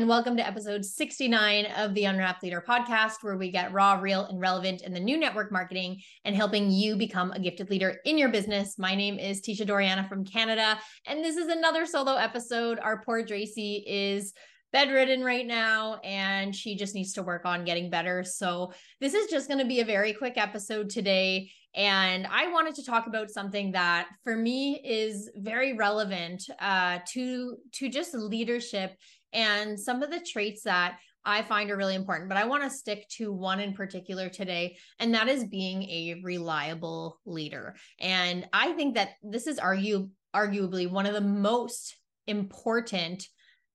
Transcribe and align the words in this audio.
and 0.00 0.08
welcome 0.08 0.34
to 0.34 0.46
episode 0.46 0.82
69 0.82 1.66
of 1.76 1.92
the 1.92 2.06
Unwrapped 2.06 2.42
Leader 2.42 2.64
podcast, 2.66 3.16
where 3.20 3.36
we 3.36 3.50
get 3.50 3.70
raw, 3.70 3.98
real, 4.00 4.24
and 4.24 4.40
relevant 4.40 4.80
in 4.80 4.94
the 4.94 4.98
new 4.98 5.18
network 5.18 5.52
marketing 5.52 6.00
and 6.24 6.34
helping 6.34 6.70
you 6.70 6.96
become 6.96 7.32
a 7.32 7.38
gifted 7.38 7.68
leader 7.68 7.98
in 8.06 8.16
your 8.16 8.30
business. 8.30 8.78
My 8.78 8.94
name 8.94 9.18
is 9.18 9.42
Teisha 9.42 9.66
Dorianna 9.66 10.08
from 10.08 10.24
Canada, 10.24 10.80
and 11.06 11.22
this 11.22 11.36
is 11.36 11.48
another 11.48 11.84
solo 11.84 12.14
episode. 12.14 12.78
Our 12.78 13.02
poor 13.02 13.26
Tracy 13.26 13.84
is 13.86 14.32
bedridden 14.72 15.22
right 15.22 15.46
now 15.46 15.96
and 15.96 16.56
she 16.56 16.76
just 16.76 16.94
needs 16.94 17.12
to 17.14 17.22
work 17.22 17.44
on 17.44 17.66
getting 17.66 17.90
better. 17.90 18.24
So, 18.24 18.72
this 19.02 19.12
is 19.12 19.28
just 19.30 19.48
going 19.48 19.60
to 19.60 19.66
be 19.66 19.80
a 19.80 19.84
very 19.84 20.14
quick 20.14 20.38
episode 20.38 20.88
today. 20.88 21.50
And 21.74 22.26
I 22.26 22.50
wanted 22.50 22.74
to 22.76 22.84
talk 22.84 23.06
about 23.06 23.30
something 23.30 23.72
that 23.72 24.08
for 24.24 24.34
me 24.34 24.80
is 24.84 25.30
very 25.36 25.74
relevant 25.74 26.42
uh, 26.58 26.98
to, 27.12 27.58
to 27.74 27.88
just 27.88 28.14
leadership 28.14 28.96
and 29.32 29.78
some 29.78 30.02
of 30.02 30.10
the 30.10 30.20
traits 30.20 30.62
that 30.62 30.98
I 31.24 31.42
find 31.42 31.70
are 31.70 31.76
really 31.76 31.94
important. 31.94 32.28
But 32.28 32.38
I 32.38 32.46
want 32.46 32.62
to 32.62 32.70
stick 32.70 33.08
to 33.16 33.32
one 33.32 33.60
in 33.60 33.74
particular 33.74 34.28
today, 34.28 34.76
and 34.98 35.14
that 35.14 35.28
is 35.28 35.44
being 35.44 35.82
a 35.84 36.20
reliable 36.22 37.20
leader. 37.26 37.76
And 37.98 38.48
I 38.52 38.72
think 38.72 38.94
that 38.94 39.10
this 39.22 39.46
is 39.46 39.58
argue, 39.58 40.08
arguably 40.34 40.90
one 40.90 41.06
of 41.06 41.14
the 41.14 41.20
most 41.20 41.96
important 42.26 43.26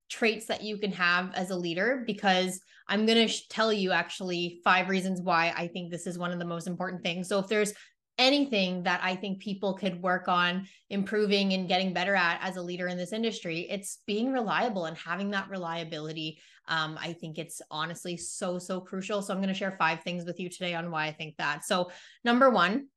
traits 0.09 0.45
that 0.47 0.63
you 0.63 0.77
can 0.77 0.91
have 0.91 1.33
as 1.33 1.49
a 1.49 1.55
leader 1.55 2.03
because 2.05 2.59
I'm 2.87 3.05
going 3.05 3.27
to 3.27 3.27
sh- 3.27 3.47
tell 3.49 3.73
you 3.73 3.91
actually 3.91 4.59
five 4.63 4.89
reasons 4.89 5.21
why 5.21 5.53
I 5.55 5.67
think 5.67 5.91
this 5.91 6.05
is 6.05 6.17
one 6.17 6.31
of 6.31 6.39
the 6.39 6.45
most 6.45 6.67
important 6.67 7.03
things. 7.03 7.27
So 7.27 7.39
if 7.39 7.47
there's 7.47 7.73
anything 8.17 8.83
that 8.83 9.01
I 9.03 9.15
think 9.15 9.39
people 9.39 9.73
could 9.73 10.01
work 10.01 10.27
on 10.27 10.67
improving 10.89 11.53
and 11.53 11.67
getting 11.67 11.93
better 11.93 12.15
at 12.15 12.39
as 12.41 12.55
a 12.55 12.61
leader 12.61 12.87
in 12.87 12.97
this 12.97 13.13
industry, 13.13 13.67
it's 13.69 13.99
being 14.05 14.31
reliable 14.31 14.85
and 14.85 14.97
having 14.97 15.31
that 15.31 15.49
reliability. 15.49 16.39
Um, 16.67 16.97
I 16.99 17.13
think 17.13 17.37
it's 17.37 17.61
honestly 17.69 18.17
so, 18.17 18.57
so 18.57 18.79
crucial. 18.79 19.21
So 19.21 19.33
I'm 19.33 19.39
going 19.39 19.49
to 19.49 19.53
share 19.53 19.75
five 19.77 20.01
things 20.01 20.25
with 20.25 20.39
you 20.39 20.49
today 20.49 20.75
on 20.75 20.91
why 20.91 21.07
I 21.07 21.11
think 21.11 21.35
that. 21.37 21.65
So, 21.65 21.91
number 22.23 22.49
one, 22.49 22.87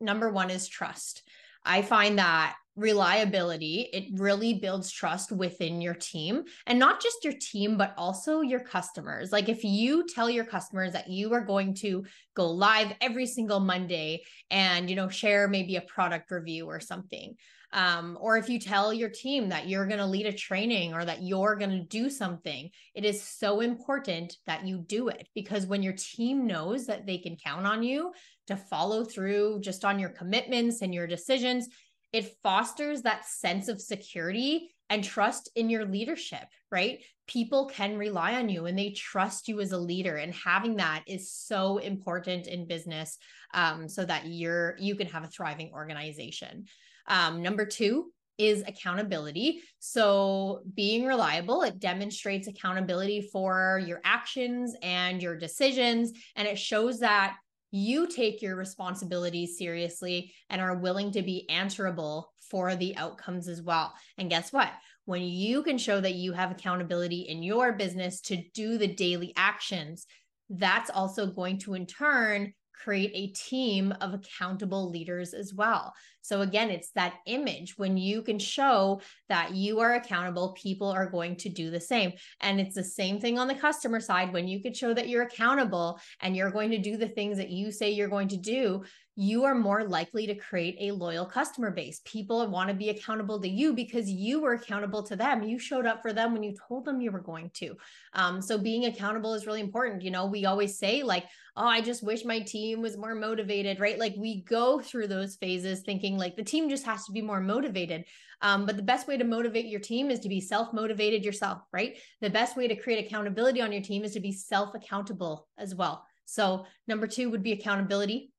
number 0.00 0.30
one 0.30 0.50
is 0.50 0.68
trust. 0.68 1.22
I 1.64 1.82
find 1.82 2.18
that 2.18 2.56
reliability, 2.78 3.88
it 3.92 4.04
really 4.20 4.54
builds 4.54 4.90
trust 4.90 5.32
within 5.32 5.80
your 5.80 5.94
team 5.94 6.44
and 6.66 6.78
not 6.78 7.02
just 7.02 7.24
your 7.24 7.32
team, 7.32 7.76
but 7.76 7.92
also 7.98 8.40
your 8.40 8.60
customers. 8.60 9.32
Like 9.32 9.48
if 9.48 9.64
you 9.64 10.06
tell 10.06 10.30
your 10.30 10.44
customers 10.44 10.92
that 10.92 11.10
you 11.10 11.34
are 11.34 11.40
going 11.40 11.74
to 11.76 12.04
go 12.34 12.48
live 12.48 12.92
every 13.00 13.26
single 13.26 13.58
Monday 13.58 14.22
and, 14.50 14.88
you 14.88 14.94
know, 14.94 15.08
share 15.08 15.48
maybe 15.48 15.74
a 15.74 15.80
product 15.80 16.30
review 16.30 16.66
or 16.66 16.78
something. 16.78 17.34
Um, 17.72 18.16
or 18.20 18.38
if 18.38 18.48
you 18.48 18.58
tell 18.58 18.94
your 18.94 19.10
team 19.10 19.50
that 19.50 19.68
you're 19.68 19.86
going 19.86 19.98
to 19.98 20.06
lead 20.06 20.26
a 20.26 20.32
training 20.32 20.94
or 20.94 21.04
that 21.04 21.22
you're 21.22 21.56
going 21.56 21.70
to 21.70 21.82
do 21.82 22.08
something, 22.08 22.70
it 22.94 23.04
is 23.04 23.22
so 23.22 23.60
important 23.60 24.36
that 24.46 24.66
you 24.66 24.78
do 24.78 25.08
it 25.08 25.28
because 25.34 25.66
when 25.66 25.82
your 25.82 25.92
team 25.92 26.46
knows 26.46 26.86
that 26.86 27.06
they 27.06 27.18
can 27.18 27.36
count 27.36 27.66
on 27.66 27.82
you 27.82 28.12
to 28.46 28.56
follow 28.56 29.04
through 29.04 29.60
just 29.60 29.84
on 29.84 29.98
your 29.98 30.08
commitments 30.08 30.80
and 30.80 30.94
your 30.94 31.06
decisions, 31.06 31.68
it 32.12 32.36
fosters 32.42 33.02
that 33.02 33.26
sense 33.26 33.68
of 33.68 33.80
security 33.80 34.70
and 34.90 35.04
trust 35.04 35.50
in 35.54 35.68
your 35.68 35.84
leadership, 35.84 36.44
right? 36.70 37.02
People 37.26 37.66
can 37.66 37.98
rely 37.98 38.34
on 38.36 38.48
you 38.48 38.66
and 38.66 38.78
they 38.78 38.90
trust 38.90 39.48
you 39.48 39.60
as 39.60 39.72
a 39.72 39.78
leader. 39.78 40.16
And 40.16 40.32
having 40.32 40.76
that 40.76 41.04
is 41.06 41.30
so 41.30 41.78
important 41.78 42.46
in 42.46 42.66
business 42.66 43.18
um, 43.52 43.88
so 43.88 44.04
that 44.04 44.26
you're 44.26 44.76
you 44.78 44.94
can 44.94 45.08
have 45.08 45.24
a 45.24 45.28
thriving 45.28 45.70
organization. 45.74 46.64
Um, 47.06 47.42
number 47.42 47.66
two 47.66 48.12
is 48.38 48.62
accountability. 48.66 49.60
So 49.80 50.62
being 50.74 51.04
reliable, 51.04 51.62
it 51.62 51.80
demonstrates 51.80 52.46
accountability 52.46 53.28
for 53.32 53.82
your 53.84 54.00
actions 54.04 54.76
and 54.80 55.20
your 55.20 55.36
decisions. 55.36 56.12
And 56.36 56.46
it 56.46 56.58
shows 56.58 57.00
that 57.00 57.36
you 57.70 58.06
take 58.06 58.40
your 58.40 58.56
responsibilities 58.56 59.58
seriously 59.58 60.32
and 60.48 60.60
are 60.60 60.76
willing 60.76 61.12
to 61.12 61.22
be 61.22 61.48
answerable 61.50 62.32
for 62.50 62.74
the 62.74 62.96
outcomes 62.96 63.48
as 63.48 63.62
well. 63.62 63.92
And 64.16 64.30
guess 64.30 64.52
what? 64.52 64.70
When 65.04 65.22
you 65.22 65.62
can 65.62 65.78
show 65.78 66.00
that 66.00 66.14
you 66.14 66.32
have 66.32 66.50
accountability 66.50 67.22
in 67.22 67.42
your 67.42 67.72
business 67.72 68.20
to 68.22 68.42
do 68.54 68.78
the 68.78 68.86
daily 68.86 69.32
actions, 69.36 70.06
that's 70.50 70.90
also 70.90 71.26
going 71.26 71.58
to 71.60 71.74
in 71.74 71.86
turn 71.86 72.52
create 72.82 73.12
a 73.14 73.32
team 73.38 73.92
of 74.00 74.14
accountable 74.14 74.90
leaders 74.90 75.34
as 75.34 75.52
well. 75.52 75.92
So, 76.20 76.42
again, 76.42 76.70
it's 76.70 76.90
that 76.92 77.14
image 77.26 77.78
when 77.78 77.96
you 77.96 78.22
can 78.22 78.38
show 78.38 79.00
that 79.28 79.54
you 79.54 79.80
are 79.80 79.94
accountable, 79.94 80.56
people 80.60 80.88
are 80.88 81.08
going 81.08 81.36
to 81.36 81.48
do 81.48 81.70
the 81.70 81.80
same. 81.80 82.12
And 82.40 82.60
it's 82.60 82.74
the 82.74 82.84
same 82.84 83.18
thing 83.18 83.38
on 83.38 83.48
the 83.48 83.54
customer 83.54 84.00
side. 84.00 84.32
When 84.32 84.46
you 84.46 84.60
could 84.60 84.76
show 84.76 84.92
that 84.92 85.08
you're 85.08 85.22
accountable 85.22 85.98
and 86.20 86.36
you're 86.36 86.50
going 86.50 86.70
to 86.72 86.78
do 86.78 86.96
the 86.96 87.08
things 87.08 87.38
that 87.38 87.50
you 87.50 87.72
say 87.72 87.90
you're 87.90 88.08
going 88.08 88.28
to 88.28 88.36
do, 88.36 88.84
you 89.20 89.42
are 89.42 89.54
more 89.56 89.82
likely 89.82 90.28
to 90.28 90.34
create 90.36 90.76
a 90.78 90.92
loyal 90.92 91.26
customer 91.26 91.72
base. 91.72 92.00
People 92.04 92.46
want 92.46 92.68
to 92.68 92.74
be 92.74 92.90
accountable 92.90 93.40
to 93.40 93.48
you 93.48 93.72
because 93.72 94.08
you 94.08 94.40
were 94.40 94.52
accountable 94.52 95.02
to 95.02 95.16
them. 95.16 95.42
You 95.42 95.58
showed 95.58 95.86
up 95.86 96.02
for 96.02 96.12
them 96.12 96.32
when 96.32 96.44
you 96.44 96.54
told 96.68 96.84
them 96.84 97.00
you 97.00 97.10
were 97.10 97.18
going 97.18 97.50
to. 97.54 97.74
Um, 98.12 98.40
so 98.40 98.56
being 98.56 98.84
accountable 98.84 99.34
is 99.34 99.44
really 99.44 99.60
important. 99.60 100.02
You 100.02 100.12
know, 100.12 100.26
we 100.26 100.46
always 100.46 100.78
say, 100.78 101.02
like, 101.02 101.24
oh, 101.56 101.66
I 101.66 101.80
just 101.80 102.04
wish 102.04 102.24
my 102.24 102.38
team 102.38 102.80
was 102.80 102.96
more 102.96 103.16
motivated, 103.16 103.80
right? 103.80 103.98
Like 103.98 104.14
we 104.16 104.42
go 104.42 104.78
through 104.78 105.08
those 105.08 105.34
phases 105.34 105.80
thinking 105.80 106.16
like 106.16 106.36
the 106.36 106.44
team 106.44 106.70
just 106.70 106.86
has 106.86 107.04
to 107.06 107.12
be 107.12 107.20
more 107.20 107.40
motivated. 107.40 108.04
Um, 108.40 108.66
but 108.66 108.76
the 108.76 108.84
best 108.84 109.08
way 109.08 109.16
to 109.16 109.24
motivate 109.24 109.66
your 109.66 109.80
team 109.80 110.12
is 110.12 110.20
to 110.20 110.28
be 110.28 110.40
self 110.40 110.72
motivated 110.72 111.24
yourself, 111.24 111.62
right? 111.72 111.96
The 112.20 112.30
best 112.30 112.56
way 112.56 112.68
to 112.68 112.76
create 112.76 113.04
accountability 113.04 113.60
on 113.62 113.72
your 113.72 113.82
team 113.82 114.04
is 114.04 114.12
to 114.12 114.20
be 114.20 114.30
self 114.30 114.76
accountable 114.76 115.48
as 115.58 115.74
well. 115.74 116.04
So, 116.24 116.66
number 116.86 117.08
two 117.08 117.30
would 117.30 117.42
be 117.42 117.50
accountability. 117.50 118.30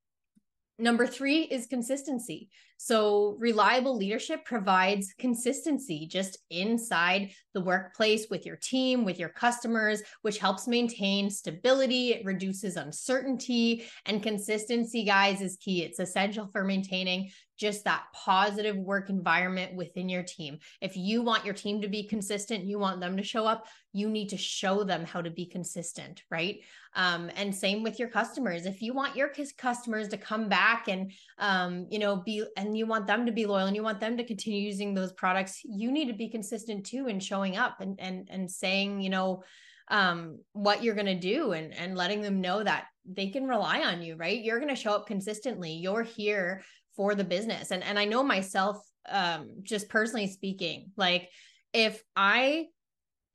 Number 0.80 1.06
three 1.06 1.42
is 1.42 1.68
consistency. 1.68 2.48
So, 2.78 3.36
reliable 3.38 3.98
leadership 3.98 4.46
provides 4.46 5.14
consistency 5.20 6.08
just 6.08 6.38
inside 6.50 7.32
the 7.54 7.60
workplace 7.60 8.28
with 8.30 8.46
your 8.46 8.56
team, 8.56 9.04
with 9.04 9.20
your 9.20 9.28
customers, 9.28 10.02
which 10.22 10.38
helps 10.38 10.66
maintain 10.66 11.30
stability. 11.30 12.14
It 12.14 12.26
reduces 12.26 12.78
uncertainty, 12.78 13.84
and 14.06 14.24
consistency, 14.24 15.04
guys, 15.04 15.42
is 15.42 15.58
key. 15.60 15.84
It's 15.84 16.00
essential 16.00 16.48
for 16.48 16.64
maintaining 16.64 17.32
just 17.58 17.84
that 17.84 18.04
positive 18.14 18.78
work 18.78 19.10
environment 19.10 19.76
within 19.76 20.08
your 20.08 20.24
team. 20.24 20.60
If 20.80 20.96
you 20.96 21.22
want 21.22 21.44
your 21.44 21.54
team 21.54 21.82
to 21.82 21.90
be 21.90 22.08
consistent, 22.08 22.64
you 22.64 22.80
want 22.80 23.02
them 23.02 23.18
to 23.18 23.24
show 23.24 23.46
up, 23.46 23.66
you 23.92 24.10
need 24.10 24.30
to 24.30 24.38
show 24.38 24.84
them 24.84 25.04
how 25.04 25.22
to 25.22 25.32
be 25.32 25.46
consistent, 25.46 26.24
right? 26.30 26.60
Um, 26.96 27.32
and 27.36 27.54
same 27.54 27.82
with 27.82 27.98
your 27.98 28.10
customers. 28.10 28.66
If 28.66 28.82
you 28.82 28.94
want 28.94 29.16
your 29.16 29.32
customers 29.58 30.08
to 30.10 30.18
come 30.18 30.48
back 30.48 30.88
and 30.88 31.12
um, 31.38 31.88
you 31.90 32.00
know 32.00 32.18
be 32.18 32.44
and 32.56 32.78
you 32.78 32.86
want 32.86 33.08
them 33.08 33.26
to 33.26 33.32
be 33.32 33.46
loyal 33.46 33.68
and 33.68 33.76
you 33.76 33.84
want 33.84 34.00
them 34.00 34.18
to 34.18 34.24
continue 34.24 34.62
using 34.62 34.94
those 34.94 35.12
products, 35.14 35.62
you 35.64 35.92
need 35.92 36.08
to 36.08 36.14
be 36.14 36.30
consistent 36.30 36.86
too 36.86 37.08
in 37.08 37.20
showing 37.20 37.58
up 37.58 37.82
and 37.82 38.00
and 38.00 38.28
and 38.30 38.50
saying, 38.50 39.02
you 39.02 39.10
know, 39.10 39.44
um, 39.90 40.40
what 40.54 40.84
you're 40.84 40.96
going 40.96 41.06
to 41.08 41.16
do 41.20 41.54
and 41.54 41.74
and 41.74 41.98
letting 41.98 42.22
them 42.22 42.42
know 42.42 42.64
that 42.64 42.86
they 43.06 43.30
can 43.30 43.48
rely 43.48 43.82
on 43.82 44.02
you, 44.04 44.16
right? 44.16 44.44
You're 44.44 44.60
going 44.60 44.70
to 44.70 44.76
show 44.76 44.94
up 44.94 45.08
consistently. 45.08 45.72
You're 45.72 46.04
here 46.04 46.62
for 46.96 47.16
the 47.16 47.24
business. 47.24 47.72
And 47.72 47.84
and 47.84 47.98
I 47.98 48.06
know 48.06 48.24
myself 48.24 48.78
um 49.08 49.50
just 49.64 49.90
personally 49.90 50.28
speaking, 50.28 50.92
like 50.96 51.30
if 51.74 52.04
I 52.16 52.68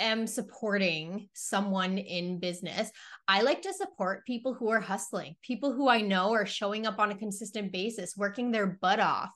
am 0.00 0.27
supporting 0.27 1.28
someone 1.34 1.99
in 1.99 2.38
business, 2.38 2.91
I 3.28 3.43
like 3.43 3.62
to 3.62 3.72
support 3.72 4.27
people 4.27 4.55
who 4.55 4.71
are 4.71 4.81
hustling, 4.81 5.37
people 5.43 5.73
who 5.73 5.88
I 5.88 6.00
know 6.00 6.32
are 6.32 6.46
showing 6.46 6.87
up 6.87 6.99
on 6.99 7.11
a 7.11 7.17
consistent 7.17 7.73
basis, 7.73 8.17
working 8.17 8.50
their 8.50 8.67
butt 8.67 9.00
off. 9.00 9.31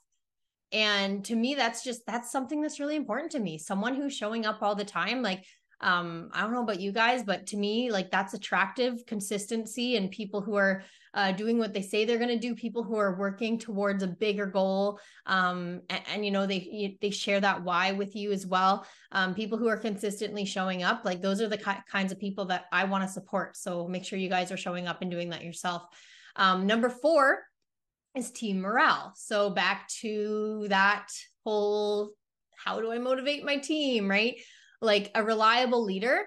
And 0.71 1.25
to 1.25 1.35
me, 1.35 1.55
that's 1.55 1.83
just 1.83 2.03
that's 2.07 2.31
something 2.31 2.61
that's 2.61 2.81
really 2.81 2.97
important 2.97 3.33
to 3.33 3.41
me. 3.41 3.57
Someone 3.57 3.95
who's 3.95 4.15
showing 4.15 4.45
up 4.45 4.63
all 4.63 4.75
the 4.75 4.85
time, 4.85 5.23
like 5.23 5.45
um 5.81 6.29
i 6.33 6.41
don't 6.41 6.53
know 6.53 6.63
about 6.63 6.81
you 6.81 6.91
guys 6.91 7.23
but 7.23 7.47
to 7.47 7.57
me 7.57 7.91
like 7.91 8.11
that's 8.11 8.35
attractive 8.35 9.05
consistency 9.07 9.97
and 9.97 10.11
people 10.11 10.41
who 10.41 10.57
are 10.57 10.83
uh, 11.15 11.33
doing 11.33 11.59
what 11.59 11.73
they 11.73 11.83
say 11.83 12.05
they're 12.05 12.19
going 12.19 12.29
to 12.29 12.39
do 12.39 12.55
people 12.55 12.83
who 12.83 12.97
are 12.97 13.19
working 13.19 13.59
towards 13.59 14.03
a 14.03 14.07
bigger 14.07 14.47
goal 14.47 15.01
um 15.27 15.81
and, 15.89 16.03
and 16.13 16.25
you 16.25 16.31
know 16.31 16.47
they 16.47 16.97
they 17.01 17.11
share 17.11 17.41
that 17.41 17.63
why 17.63 17.93
with 17.93 18.15
you 18.15 18.31
as 18.31 18.47
well. 18.47 18.87
Um 19.13 19.35
people 19.35 19.59
who 19.59 19.69
are 19.69 19.77
consistently 19.77 20.45
showing 20.45 20.83
up 20.83 21.05
like 21.05 21.23
those 21.23 21.41
are 21.41 21.49
the 21.49 21.57
ki- 21.57 21.83
kinds 21.91 22.13
of 22.13 22.21
people 22.21 22.45
that 22.47 22.67
i 22.73 22.85
want 22.85 23.03
to 23.05 23.09
support 23.09 23.57
so 23.57 23.89
make 23.89 24.05
sure 24.05 24.19
you 24.19 24.29
guys 24.29 24.53
are 24.53 24.57
showing 24.57 24.87
up 24.87 25.01
and 25.03 25.11
doing 25.11 25.31
that 25.31 25.45
yourself. 25.45 25.83
Um 26.37 26.67
number 26.67 26.89
four 26.89 27.43
is 28.15 28.31
team 28.31 28.61
morale. 28.61 29.13
So 29.17 29.51
back 29.51 29.89
to 30.01 30.67
that 30.69 31.09
whole 31.45 32.11
how 32.65 32.81
do 32.81 32.93
i 32.93 32.99
motivate 32.99 33.45
my 33.45 33.57
team 33.57 34.09
right 34.09 34.37
like 34.81 35.11
a 35.15 35.23
reliable 35.23 35.85
leader 35.85 36.25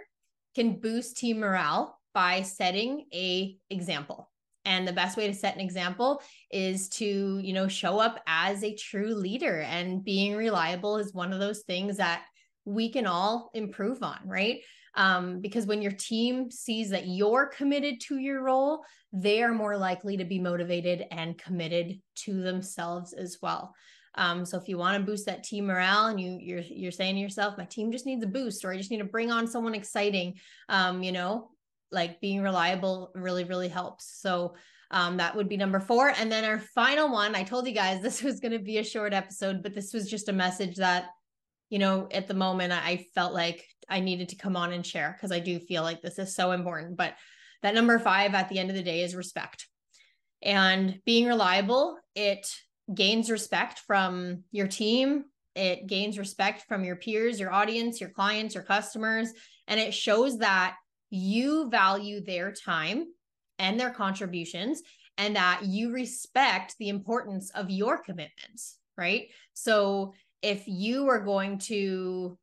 can 0.56 0.80
boost 0.80 1.18
team 1.18 1.40
morale 1.40 1.98
by 2.14 2.42
setting 2.42 3.06
a 3.14 3.56
example 3.70 4.30
and 4.66 4.88
the 4.88 4.94
best 4.94 5.18
way 5.18 5.28
to 5.28 5.34
set 5.34 5.56
an 5.56 5.62
example 5.62 6.22
is 6.52 6.90
to 6.90 7.40
you 7.40 7.54
know 7.54 7.68
show 7.68 8.00
up 8.00 8.22
as 8.28 8.64
a 8.64 8.76
true 8.76 9.14
leader 9.16 9.62
and 9.62 10.04
being 10.04 10.36
reliable 10.36 10.98
is 10.98 11.14
one 11.14 11.34
of 11.34 11.40
those 11.40 11.62
things 11.62 11.98
that 11.98 12.24
we 12.66 12.92
can 12.92 13.08
all 13.08 13.50
improve 13.54 14.04
on 14.04 14.20
right 14.26 14.60
Um, 14.96 15.40
because 15.40 15.66
when 15.66 15.82
your 15.82 15.94
team 15.94 16.52
sees 16.52 16.90
that 16.90 17.08
you're 17.08 17.48
committed 17.48 18.02
to 18.08 18.18
your 18.18 18.44
role, 18.44 18.84
they 19.14 19.42
are 19.42 19.54
more 19.54 19.78
likely 19.78 20.18
to 20.18 20.26
be 20.26 20.38
motivated 20.40 21.06
and 21.12 21.38
committed 21.38 22.02
to 22.26 22.42
themselves 22.42 23.14
as 23.14 23.38
well. 23.42 23.74
Um, 24.16 24.46
so 24.46 24.58
if 24.58 24.68
you 24.68 24.78
want 24.78 24.98
to 24.98 25.06
boost 25.10 25.26
that 25.26 25.44
team 25.44 25.68
morale 25.68 26.08
and 26.08 26.20
you 26.20 26.38
you're 26.42 26.60
you're 26.60 26.92
saying 26.92 27.16
to 27.16 27.22
yourself, 27.22 27.58
my 27.58 27.66
team 27.66 27.92
just 27.92 28.06
needs 28.06 28.24
a 28.24 28.28
boost, 28.28 28.66
or 28.66 28.72
I 28.72 28.78
just 28.78 28.92
need 28.92 28.98
to 28.98 29.06
bring 29.06 29.32
on 29.32 29.48
someone 29.48 29.76
exciting, 29.76 30.36
um, 30.70 31.02
you 31.02 31.12
know, 31.12 31.50
like 31.92 32.22
being 32.22 32.42
reliable 32.42 33.12
really, 33.16 33.44
really 33.44 33.70
helps. 33.70 34.20
So 34.22 34.56
um, 34.92 35.18
that 35.18 35.36
would 35.36 35.48
be 35.48 35.58
number 35.58 35.80
four. 35.80 36.10
And 36.10 36.32
then 36.32 36.44
our 36.44 36.60
final 36.60 37.10
one, 37.10 37.36
I 37.36 37.44
told 37.44 37.66
you 37.66 37.74
guys 37.74 38.02
this 38.02 38.22
was 38.22 38.40
going 38.42 38.52
to 38.52 38.60
be 38.60 38.78
a 38.78 38.84
short 38.84 39.14
episode, 39.14 39.64
but 39.64 39.74
this 39.74 39.94
was 39.94 40.10
just 40.10 40.28
a 40.30 40.34
message 40.34 40.76
that, 40.76 41.06
you 41.70 41.80
know, 41.80 42.10
at 42.12 42.28
the 42.28 42.34
moment 42.34 42.74
I 42.74 43.06
felt 43.16 43.34
like 43.34 43.66
I 43.88 44.02
needed 44.02 44.30
to 44.30 44.36
come 44.36 44.58
on 44.58 44.74
and 44.74 44.86
share 44.86 45.14
because 45.14 45.32
I 45.32 45.40
do 45.40 45.60
feel 45.60 45.84
like 45.84 46.02
this 46.02 46.20
is 46.20 46.36
so 46.36 46.52
important. 46.52 46.98
But 46.98 47.16
that 47.64 47.74
number 47.74 47.98
five 48.00 48.34
at 48.34 48.50
the 48.50 48.60
end 48.60 48.70
of 48.70 48.76
the 48.76 48.84
day 48.84 49.04
is 49.04 49.16
respect. 49.16 49.68
And 50.42 51.00
being 51.06 51.28
reliable, 51.28 51.98
it 52.16 52.48
gains 52.94 53.30
respect 53.30 53.80
from 53.80 54.44
your 54.52 54.68
team. 54.68 55.26
It 55.56 55.88
gains 55.88 56.18
respect 56.18 56.64
from 56.68 56.84
your 56.84 56.96
peers, 56.96 57.40
your 57.40 57.52
audience, 57.52 58.00
your 58.00 58.10
clients, 58.10 58.56
your 58.56 58.64
customers. 58.64 59.30
And 59.68 59.80
it 59.80 59.94
shows 59.94 60.38
that 60.40 60.76
you 61.10 61.70
value 61.70 62.22
their 62.22 62.52
time 62.52 63.06
and 63.60 63.80
their 63.80 63.92
contributions 63.92 64.82
and 65.18 65.36
that 65.36 65.62
you 65.66 65.92
respect 65.92 66.76
the 66.80 66.90
importance 66.90 67.52
of 67.52 67.70
your 67.70 67.98
commitments, 67.98 68.78
right? 68.98 69.28
So 69.54 70.14
if 70.42 70.64
you 70.68 71.08
are 71.10 71.20
going 71.20 71.60
to 71.60 72.38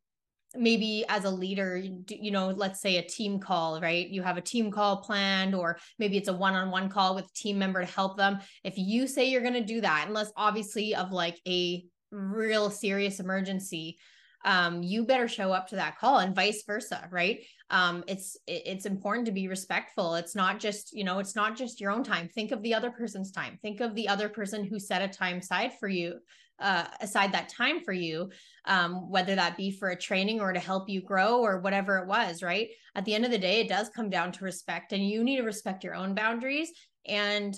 maybe 0.55 1.05
as 1.09 1.25
a 1.25 1.29
leader 1.29 1.77
you 1.77 2.31
know 2.31 2.49
let's 2.49 2.81
say 2.81 2.97
a 2.97 3.07
team 3.07 3.39
call 3.39 3.79
right? 3.81 4.07
You 4.07 4.23
have 4.23 4.37
a 4.37 4.41
team 4.41 4.71
call 4.71 4.97
planned 4.97 5.53
or 5.53 5.77
maybe 5.99 6.17
it's 6.17 6.29
a 6.29 6.33
one-on-one 6.33 6.89
call 6.89 7.15
with 7.15 7.25
a 7.25 7.33
team 7.33 7.59
member 7.59 7.81
to 7.81 7.91
help 7.91 8.17
them. 8.17 8.39
If 8.63 8.73
you 8.77 9.07
say 9.07 9.29
you're 9.29 9.41
going 9.41 9.53
to 9.53 9.63
do 9.63 9.81
that 9.81 10.05
unless 10.07 10.31
obviously 10.35 10.95
of 10.95 11.11
like 11.11 11.39
a 11.47 11.83
real 12.11 12.69
serious 12.71 13.19
emergency 13.19 13.97
um, 14.45 14.81
you 14.81 15.05
better 15.05 15.27
show 15.27 15.51
up 15.51 15.67
to 15.67 15.75
that 15.75 15.97
call 15.97 16.19
and 16.19 16.35
vice 16.35 16.63
versa 16.65 17.07
right? 17.11 17.43
Um, 17.69 18.03
it's 18.07 18.37
it's 18.47 18.85
important 18.85 19.27
to 19.27 19.31
be 19.31 19.47
respectful. 19.47 20.15
It's 20.15 20.35
not 20.35 20.59
just 20.59 20.95
you 20.95 21.03
know 21.03 21.19
it's 21.19 21.35
not 21.35 21.55
just 21.55 21.79
your 21.79 21.91
own 21.91 22.03
time. 22.03 22.27
Think 22.29 22.51
of 22.51 22.63
the 22.63 22.73
other 22.73 22.89
person's 22.89 23.31
time. 23.31 23.59
Think 23.61 23.81
of 23.81 23.93
the 23.95 24.07
other 24.07 24.29
person 24.29 24.63
who 24.63 24.79
set 24.79 25.01
a 25.01 25.07
time 25.07 25.37
aside 25.37 25.73
for 25.79 25.87
you 25.87 26.19
uh, 26.59 26.85
aside 27.01 27.31
that 27.31 27.49
time 27.49 27.81
for 27.83 27.93
you 27.93 28.29
um, 28.65 29.09
whether 29.09 29.35
that 29.35 29.57
be 29.57 29.71
for 29.71 29.89
a 29.89 29.95
training 29.95 30.39
or 30.39 30.53
to 30.53 30.59
help 30.59 30.89
you 30.89 31.01
grow 31.01 31.41
or 31.41 31.59
whatever 31.59 31.97
it 31.97 32.07
was 32.07 32.43
right? 32.43 32.69
At 32.95 33.05
the 33.05 33.15
end 33.15 33.25
of 33.25 33.31
the 33.31 33.37
day 33.37 33.61
it 33.61 33.69
does 33.69 33.89
come 33.89 34.09
down 34.09 34.31
to 34.33 34.43
respect 34.43 34.93
and 34.93 35.07
you 35.07 35.23
need 35.23 35.37
to 35.37 35.43
respect 35.43 35.83
your 35.83 35.95
own 35.95 36.13
boundaries 36.13 36.71
and 37.05 37.57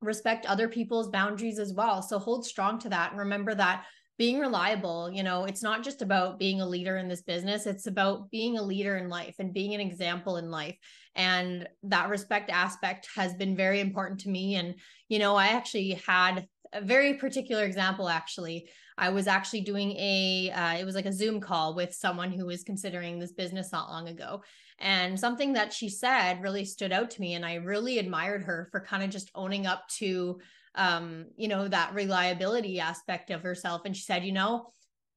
respect 0.00 0.46
other 0.46 0.68
people's 0.68 1.08
boundaries 1.08 1.58
as 1.58 1.72
well. 1.72 2.02
So 2.02 2.18
hold 2.18 2.44
strong 2.44 2.78
to 2.80 2.88
that 2.90 3.10
and 3.10 3.18
remember 3.18 3.54
that 3.54 3.84
being 4.16 4.38
reliable 4.38 5.10
you 5.10 5.24
know 5.24 5.44
it's 5.44 5.62
not 5.62 5.82
just 5.82 6.00
about 6.00 6.38
being 6.38 6.60
a 6.60 6.66
leader 6.66 6.98
in 6.98 7.08
this 7.08 7.22
business 7.22 7.66
it's 7.66 7.88
about 7.88 8.30
being 8.30 8.56
a 8.58 8.62
leader 8.62 8.96
in 8.96 9.08
life 9.08 9.34
and 9.40 9.52
being 9.52 9.74
an 9.74 9.80
example 9.80 10.36
in 10.36 10.50
life. 10.50 10.76
And 11.16 11.68
that 11.84 12.08
respect 12.08 12.50
aspect 12.50 13.08
has 13.14 13.34
been 13.34 13.56
very 13.56 13.80
important 13.80 14.20
to 14.20 14.28
me. 14.28 14.56
And 14.56 14.74
you 15.08 15.18
know 15.18 15.36
i 15.36 15.48
actually 15.48 16.00
had 16.06 16.46
a 16.74 16.80
very 16.80 17.14
particular 17.14 17.64
example 17.64 18.08
actually 18.08 18.68
i 18.98 19.08
was 19.08 19.26
actually 19.26 19.62
doing 19.62 19.92
a 19.92 20.50
uh, 20.54 20.74
it 20.74 20.84
was 20.84 20.94
like 20.94 21.06
a 21.06 21.12
zoom 21.12 21.40
call 21.40 21.74
with 21.74 21.94
someone 21.94 22.30
who 22.30 22.46
was 22.46 22.62
considering 22.62 23.18
this 23.18 23.32
business 23.32 23.72
not 23.72 23.88
long 23.88 24.08
ago 24.08 24.42
and 24.80 25.18
something 25.18 25.52
that 25.52 25.72
she 25.72 25.88
said 25.88 26.42
really 26.42 26.64
stood 26.64 26.92
out 26.92 27.10
to 27.10 27.20
me 27.20 27.34
and 27.34 27.46
i 27.46 27.54
really 27.54 27.98
admired 27.98 28.42
her 28.42 28.68
for 28.70 28.80
kind 28.80 29.02
of 29.02 29.10
just 29.10 29.30
owning 29.34 29.66
up 29.66 29.88
to 29.88 30.38
um, 30.74 31.26
you 31.36 31.48
know, 31.48 31.68
that 31.68 31.94
reliability 31.94 32.80
aspect 32.80 33.30
of 33.30 33.42
herself. 33.42 33.82
And 33.84 33.96
she 33.96 34.02
said, 34.02 34.24
you 34.24 34.32
know, 34.32 34.70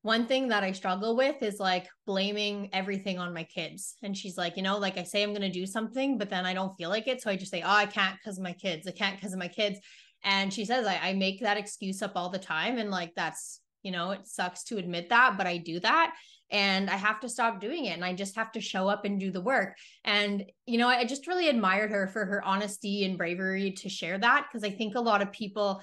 one 0.04 0.27
thing 0.27 0.48
that 0.50 0.63
I 0.63 0.71
struggle 0.71 1.18
with 1.18 1.42
is 1.42 1.59
like 1.59 1.88
blaming 2.06 2.69
everything 2.71 3.18
on 3.18 3.33
my 3.33 3.44
kids. 3.44 3.95
And 4.04 4.15
she's 4.15 4.38
like, 4.38 4.56
you 4.56 4.63
know, 4.63 4.77
like 4.77 4.98
I 4.98 5.04
say 5.04 5.24
I'm 5.24 5.31
going 5.31 5.42
to 5.42 5.50
do 5.50 5.65
something, 5.65 6.18
but 6.18 6.30
then 6.30 6.45
I 6.45 6.54
don't 6.54 6.75
feel 6.77 6.89
like 6.89 7.07
it. 7.07 7.21
So 7.21 7.30
I 7.30 7.36
just 7.36 7.51
say, 7.51 7.62
oh, 7.62 7.69
I 7.69 7.88
can't 7.88 8.15
because 8.18 8.38
of 8.38 8.44
my 8.44 8.54
kids. 8.54 8.88
I 8.88 8.92
can't 8.92 9.18
because 9.18 9.33
of 9.33 9.39
my 9.39 9.48
kids. 9.48 9.80
And 10.23 10.53
she 10.53 10.65
says, 10.65 10.85
I, 10.85 10.99
I 11.01 11.13
make 11.13 11.41
that 11.41 11.57
excuse 11.57 12.01
up 12.01 12.13
all 12.15 12.29
the 12.29 12.39
time. 12.39 12.77
And 12.77 12.91
like, 12.91 13.13
that's, 13.15 13.61
you 13.83 13.91
know, 13.91 14.11
it 14.11 14.27
sucks 14.27 14.63
to 14.65 14.77
admit 14.77 15.09
that, 15.09 15.35
but 15.37 15.47
I 15.47 15.57
do 15.57 15.79
that 15.79 16.13
and 16.49 16.89
I 16.89 16.95
have 16.95 17.19
to 17.21 17.29
stop 17.29 17.59
doing 17.59 17.85
it 17.85 17.93
and 17.93 18.05
I 18.05 18.13
just 18.13 18.35
have 18.35 18.51
to 18.53 18.61
show 18.61 18.87
up 18.87 19.05
and 19.05 19.19
do 19.19 19.31
the 19.31 19.41
work. 19.41 19.75
And, 20.05 20.45
you 20.65 20.77
know, 20.77 20.87
I 20.87 21.03
just 21.05 21.27
really 21.27 21.49
admired 21.49 21.91
her 21.91 22.07
for 22.07 22.25
her 22.25 22.43
honesty 22.43 23.03
and 23.03 23.17
bravery 23.17 23.71
to 23.71 23.89
share 23.89 24.17
that 24.17 24.47
because 24.47 24.63
I 24.63 24.71
think 24.71 24.95
a 24.95 25.01
lot 25.01 25.21
of 25.21 25.31
people 25.31 25.81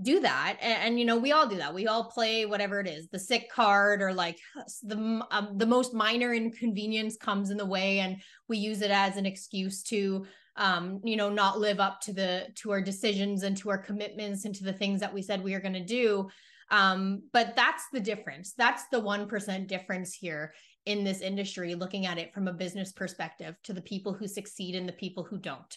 do 0.00 0.20
that 0.20 0.56
and, 0.60 0.82
and, 0.82 0.98
you 0.98 1.04
know 1.04 1.18
we 1.18 1.32
all 1.32 1.46
do 1.46 1.58
that 1.58 1.74
we 1.74 1.86
all 1.86 2.04
play 2.04 2.46
whatever 2.46 2.80
it 2.80 2.88
is 2.88 3.08
the 3.08 3.18
sick 3.18 3.50
card 3.52 4.00
or 4.00 4.12
like 4.12 4.38
the 4.82 5.22
um, 5.30 5.50
the 5.56 5.66
most 5.66 5.92
minor 5.92 6.32
inconvenience 6.32 7.16
comes 7.16 7.50
in 7.50 7.58
the 7.58 7.66
way 7.66 8.00
and 8.00 8.16
we 8.48 8.56
use 8.56 8.80
it 8.80 8.90
as 8.90 9.18
an 9.18 9.26
excuse 9.26 9.82
to 9.82 10.26
um 10.56 11.00
you 11.02 11.16
know 11.16 11.30
not 11.30 11.58
live 11.58 11.80
up 11.80 12.00
to 12.00 12.12
the 12.12 12.46
to 12.54 12.70
our 12.70 12.80
decisions 12.80 13.42
and 13.42 13.56
to 13.56 13.70
our 13.70 13.78
commitments 13.78 14.44
and 14.44 14.54
to 14.54 14.64
the 14.64 14.72
things 14.72 15.00
that 15.00 15.12
we 15.12 15.22
said 15.22 15.42
we 15.42 15.54
are 15.54 15.60
going 15.60 15.72
to 15.72 15.84
do 15.84 16.28
um, 16.72 17.22
but 17.34 17.54
that's 17.54 17.84
the 17.92 18.00
difference. 18.00 18.54
That's 18.56 18.84
the 18.90 19.00
1% 19.00 19.68
difference 19.68 20.14
here 20.14 20.54
in 20.86 21.04
this 21.04 21.20
industry, 21.20 21.74
looking 21.74 22.06
at 22.06 22.18
it 22.18 22.32
from 22.32 22.48
a 22.48 22.52
business 22.52 22.92
perspective 22.92 23.56
to 23.64 23.74
the 23.74 23.82
people 23.82 24.14
who 24.14 24.26
succeed 24.26 24.74
and 24.74 24.88
the 24.88 24.94
people 24.94 25.22
who 25.22 25.38
don't. 25.38 25.76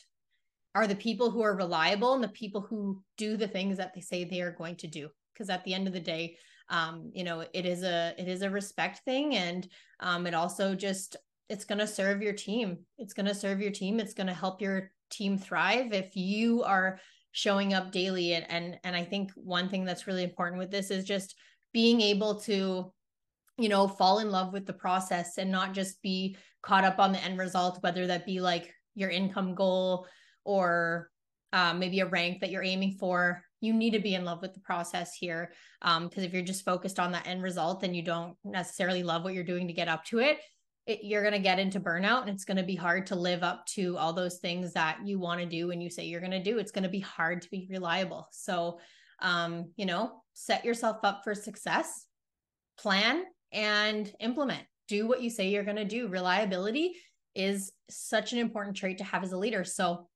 Are 0.74 0.88
the 0.88 0.96
people 0.96 1.30
who 1.30 1.42
are 1.42 1.56
reliable 1.56 2.14
and 2.14 2.24
the 2.24 2.30
people 2.30 2.62
who 2.62 3.04
do 3.18 3.38
the 3.38 3.48
things 3.48 3.78
that 3.78 3.94
they 3.94 4.02
say 4.02 4.24
they 4.24 4.42
are 4.42 4.52
going 4.52 4.78
to 4.78 4.88
do. 4.88 5.10
Because 5.34 5.50
at 5.50 5.64
the 5.66 5.74
end 5.74 5.88
of 5.88 5.94
the 5.94 6.00
day, 6.00 6.38
um, 6.70 7.12
you 7.14 7.26
know, 7.26 7.46
it 7.54 7.66
is 7.66 7.84
a 7.84 8.16
it 8.18 8.28
is 8.28 8.42
a 8.42 8.50
respect 8.50 9.00
thing, 9.06 9.36
and 9.36 9.68
um, 10.00 10.26
it 10.26 10.34
also 10.34 10.74
just 10.74 11.16
it's 11.50 11.66
going 11.66 11.80
to 11.80 11.88
serve 11.88 12.22
your 12.22 12.34
team. 12.34 12.80
It's 12.98 13.14
going 13.14 13.28
to 13.28 13.36
serve 13.36 13.62
your 13.62 13.72
team. 13.72 14.00
It's 14.00 14.14
going 14.14 14.28
to 14.28 14.34
help 14.34 14.62
your 14.62 14.92
team 15.10 15.38
thrive 15.38 15.94
if 15.94 16.16
you 16.16 16.64
are 16.64 17.00
showing 17.32 17.74
up 17.74 17.92
daily 17.92 18.34
and 18.34 18.46
and 18.50 18.80
and 18.84 18.96
I 18.96 19.04
think 19.04 19.32
one 19.36 19.68
thing 19.68 19.84
that's 19.84 20.08
really 20.08 20.24
important 20.24 20.58
with 20.58 20.72
this 20.72 20.90
is 20.90 21.04
just 21.04 21.36
being 21.74 22.00
able 22.00 22.40
to 22.42 22.92
you 23.58 23.70
know 23.70 23.88
fall 23.88 24.20
in 24.20 24.32
love 24.32 24.54
with 24.54 24.66
the 24.66 24.74
process 24.74 25.38
and 25.38 25.52
not 25.52 25.74
just 25.74 26.02
be 26.02 26.38
caught 26.62 26.86
up 26.86 26.98
on 26.98 27.12
the 27.12 27.20
end 27.20 27.38
result 27.38 27.84
whether 27.84 28.08
that 28.08 28.26
be 28.26 28.40
like 28.40 28.74
your 28.96 29.10
income 29.10 29.54
goal 29.54 30.08
or 30.46 31.10
uh, 31.52 31.74
maybe 31.74 32.00
a 32.00 32.06
rank 32.06 32.40
that 32.40 32.52
you're 32.52 32.64
aiming 32.64 32.96
for 33.00 33.44
you 33.60 33.74
need 33.74 33.92
to 33.92 34.00
be 34.00 34.16
in 34.16 34.24
love 34.24 34.42
with 34.42 34.54
the 34.54 34.60
process 34.62 35.14
here 35.14 35.52
because 35.82 35.98
um, 35.98 36.10
if 36.16 36.32
you're 36.32 36.42
just 36.42 36.66
focused 36.66 37.00
on 37.00 37.12
that 37.12 37.28
end 37.28 37.44
result 37.44 37.84
and 37.84 37.96
you 37.96 38.02
don't 38.02 38.36
necessarily 38.46 39.04
love 39.04 39.24
what 39.24 39.34
you're 39.34 39.44
doing 39.44 39.68
to 39.68 39.74
get 39.74 39.90
up 39.90 40.06
to 40.06 40.20
it 40.20 40.40
it, 40.86 41.00
you're 41.04 41.22
going 41.22 41.34
to 41.34 41.40
get 41.40 41.60
into 41.60 41.80
burnout 41.80 42.22
and 42.22 42.30
it's 42.30 42.46
going 42.46 42.58
to 42.58 42.64
be 42.64 42.76
hard 42.76 43.08
to 43.08 43.16
live 43.16 43.44
up 43.44 43.66
to 43.66 43.98
all 43.98 44.14
those 44.14 44.38
things 44.38 44.74
that 44.74 45.00
you 45.06 45.20
want 45.20 45.40
to 45.40 45.46
do 45.46 45.72
and 45.72 45.82
you 45.82 45.90
say 45.90 46.06
you're 46.06 46.20
going 46.20 46.32
to 46.32 46.44
do. 46.44 46.60
It's 46.60 46.72
going 46.72 46.84
to 46.84 46.90
be 46.90 47.00
hard 47.00 47.42
to 47.42 47.50
be 47.50 47.68
reliable. 47.70 48.28
So 48.32 48.80
um, 49.22 49.72
you 49.78 49.86
know 49.86 50.22
set 50.34 50.66
yourself 50.66 50.98
up 51.04 51.24
for 51.24 51.34
success 51.34 52.06
plan 52.78 53.24
and 53.52 54.12
implement. 54.20 54.64
Do 54.88 55.08
what 55.08 55.22
you 55.22 55.30
say 55.30 55.50
you're 55.50 55.64
going 55.64 55.78
to 55.78 55.86
do. 55.86 56.08
Reliability 56.08 56.96
is 57.34 57.72
such 57.90 58.34
an 58.34 58.40
important 58.40 58.76
trait 58.76 58.98
to 59.00 59.04
have 59.04 59.24
as 59.24 59.32
a 59.32 59.38
leader. 59.38 59.64
So 59.64 60.08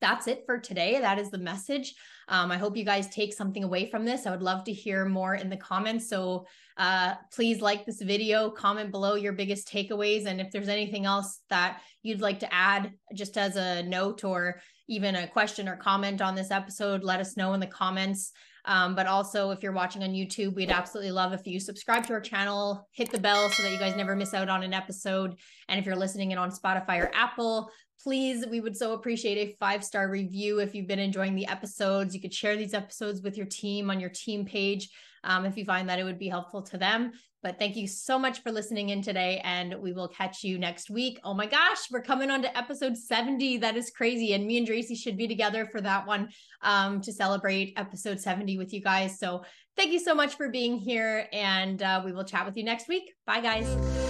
that's 0.00 0.26
it 0.26 0.42
for 0.46 0.58
today. 0.58 1.00
That 1.00 1.18
is 1.18 1.30
the 1.30 1.38
message. 1.38 1.94
Um, 2.28 2.50
I 2.50 2.56
hope 2.56 2.76
you 2.76 2.84
guys 2.84 3.08
take 3.08 3.32
something 3.32 3.64
away 3.64 3.88
from 3.90 4.04
this. 4.04 4.26
I 4.26 4.30
would 4.30 4.42
love 4.42 4.64
to 4.64 4.72
hear 4.72 5.04
more 5.04 5.36
in 5.36 5.48
the 5.48 5.56
comments. 5.56 6.08
So 6.08 6.46
uh, 6.76 7.14
please 7.32 7.60
like 7.60 7.86
this 7.86 8.02
video, 8.02 8.50
comment 8.50 8.90
below 8.90 9.14
your 9.14 9.32
biggest 9.32 9.68
takeaways. 9.68 10.26
And 10.26 10.40
if 10.40 10.50
there's 10.50 10.68
anything 10.68 11.06
else 11.06 11.40
that 11.48 11.80
you'd 12.02 12.20
like 12.20 12.40
to 12.40 12.52
add, 12.52 12.92
just 13.14 13.38
as 13.38 13.56
a 13.56 13.82
note 13.84 14.24
or 14.24 14.60
even 14.88 15.16
a 15.16 15.26
question 15.26 15.68
or 15.68 15.76
comment 15.76 16.20
on 16.20 16.34
this 16.34 16.50
episode, 16.50 17.02
let 17.02 17.20
us 17.20 17.36
know 17.36 17.54
in 17.54 17.60
the 17.60 17.66
comments. 17.66 18.32
Um, 18.66 18.94
but 18.94 19.06
also, 19.06 19.50
if 19.50 19.62
you're 19.62 19.72
watching 19.72 20.02
on 20.02 20.10
YouTube, 20.10 20.54
we'd 20.54 20.70
absolutely 20.70 21.12
love 21.12 21.32
if 21.32 21.46
you 21.46 21.60
subscribe 21.60 22.06
to 22.06 22.12
our 22.12 22.20
channel, 22.20 22.88
hit 22.92 23.10
the 23.10 23.20
bell 23.20 23.48
so 23.48 23.62
that 23.62 23.72
you 23.72 23.78
guys 23.78 23.96
never 23.96 24.16
miss 24.16 24.34
out 24.34 24.48
on 24.48 24.62
an 24.62 24.74
episode. 24.74 25.36
And 25.68 25.78
if 25.78 25.86
you're 25.86 25.96
listening 25.96 26.32
in 26.32 26.38
on 26.38 26.50
Spotify 26.50 27.00
or 27.00 27.10
Apple, 27.14 27.70
please, 28.02 28.44
we 28.46 28.60
would 28.60 28.76
so 28.76 28.92
appreciate 28.92 29.38
a 29.38 29.56
five 29.58 29.84
star 29.84 30.08
review 30.10 30.58
if 30.58 30.74
you've 30.74 30.88
been 30.88 30.98
enjoying 30.98 31.34
the 31.34 31.46
episodes. 31.46 32.14
You 32.14 32.20
could 32.20 32.34
share 32.34 32.56
these 32.56 32.74
episodes 32.74 33.22
with 33.22 33.36
your 33.36 33.46
team 33.46 33.90
on 33.90 34.00
your 34.00 34.10
team 34.10 34.44
page 34.44 34.88
um, 35.24 35.44
if 35.44 35.56
you 35.56 35.64
find 35.64 35.88
that 35.88 35.98
it 35.98 36.04
would 36.04 36.18
be 36.18 36.28
helpful 36.28 36.62
to 36.62 36.78
them. 36.78 37.12
But 37.46 37.60
thank 37.60 37.76
you 37.76 37.86
so 37.86 38.18
much 38.18 38.42
for 38.42 38.50
listening 38.50 38.88
in 38.88 39.02
today, 39.02 39.40
and 39.44 39.76
we 39.80 39.92
will 39.92 40.08
catch 40.08 40.42
you 40.42 40.58
next 40.58 40.90
week. 40.90 41.20
Oh 41.22 41.32
my 41.32 41.46
gosh, 41.46 41.88
we're 41.92 42.02
coming 42.02 42.28
on 42.28 42.42
to 42.42 42.58
episode 42.58 42.96
70. 42.96 43.58
That 43.58 43.76
is 43.76 43.88
crazy. 43.90 44.32
And 44.32 44.48
me 44.48 44.58
and 44.58 44.66
Tracy 44.66 44.96
should 44.96 45.16
be 45.16 45.28
together 45.28 45.64
for 45.70 45.80
that 45.80 46.08
one 46.08 46.30
um, 46.62 47.00
to 47.02 47.12
celebrate 47.12 47.74
episode 47.76 48.20
70 48.20 48.58
with 48.58 48.72
you 48.72 48.80
guys. 48.80 49.20
So 49.20 49.44
thank 49.76 49.92
you 49.92 50.00
so 50.00 50.12
much 50.12 50.34
for 50.34 50.48
being 50.48 50.76
here, 50.76 51.28
and 51.32 51.80
uh, 51.80 52.02
we 52.04 52.10
will 52.10 52.24
chat 52.24 52.44
with 52.44 52.56
you 52.56 52.64
next 52.64 52.88
week. 52.88 53.12
Bye, 53.26 53.42
guys. 53.42 54.05